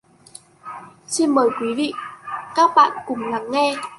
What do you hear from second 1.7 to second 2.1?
vị